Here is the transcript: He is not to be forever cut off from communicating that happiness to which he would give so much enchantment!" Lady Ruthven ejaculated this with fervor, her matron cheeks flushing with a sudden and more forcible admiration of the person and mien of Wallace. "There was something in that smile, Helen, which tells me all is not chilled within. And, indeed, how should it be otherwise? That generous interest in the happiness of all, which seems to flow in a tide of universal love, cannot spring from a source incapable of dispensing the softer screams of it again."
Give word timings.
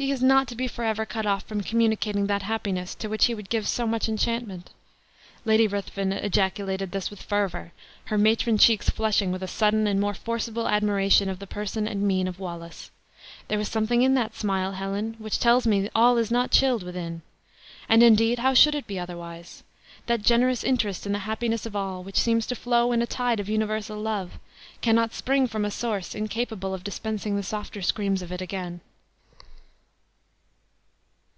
He 0.00 0.12
is 0.12 0.22
not 0.22 0.46
to 0.46 0.54
be 0.54 0.68
forever 0.68 1.04
cut 1.04 1.26
off 1.26 1.42
from 1.42 1.60
communicating 1.60 2.28
that 2.28 2.42
happiness 2.42 2.94
to 2.94 3.08
which 3.08 3.24
he 3.24 3.34
would 3.34 3.50
give 3.50 3.66
so 3.66 3.84
much 3.84 4.08
enchantment!" 4.08 4.70
Lady 5.44 5.66
Ruthven 5.66 6.12
ejaculated 6.12 6.92
this 6.92 7.10
with 7.10 7.20
fervor, 7.20 7.72
her 8.04 8.16
matron 8.16 8.58
cheeks 8.58 8.88
flushing 8.88 9.32
with 9.32 9.42
a 9.42 9.48
sudden 9.48 9.88
and 9.88 9.98
more 10.00 10.14
forcible 10.14 10.68
admiration 10.68 11.28
of 11.28 11.40
the 11.40 11.48
person 11.48 11.88
and 11.88 12.02
mien 12.06 12.28
of 12.28 12.38
Wallace. 12.38 12.92
"There 13.48 13.58
was 13.58 13.66
something 13.66 14.02
in 14.02 14.14
that 14.14 14.36
smile, 14.36 14.74
Helen, 14.74 15.16
which 15.18 15.40
tells 15.40 15.66
me 15.66 15.90
all 15.96 16.16
is 16.16 16.30
not 16.30 16.52
chilled 16.52 16.84
within. 16.84 17.22
And, 17.88 18.00
indeed, 18.00 18.38
how 18.38 18.54
should 18.54 18.76
it 18.76 18.86
be 18.86 19.00
otherwise? 19.00 19.64
That 20.06 20.22
generous 20.22 20.62
interest 20.62 21.06
in 21.06 21.12
the 21.12 21.18
happiness 21.26 21.66
of 21.66 21.74
all, 21.74 22.04
which 22.04 22.20
seems 22.20 22.46
to 22.46 22.54
flow 22.54 22.92
in 22.92 23.02
a 23.02 23.06
tide 23.08 23.40
of 23.40 23.48
universal 23.48 23.98
love, 24.00 24.38
cannot 24.80 25.12
spring 25.12 25.48
from 25.48 25.64
a 25.64 25.72
source 25.72 26.14
incapable 26.14 26.72
of 26.72 26.84
dispensing 26.84 27.34
the 27.34 27.42
softer 27.42 27.82
screams 27.82 28.22
of 28.22 28.30
it 28.30 28.40
again." 28.40 28.80